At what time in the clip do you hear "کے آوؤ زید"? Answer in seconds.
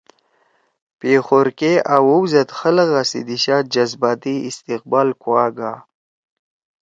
1.59-2.49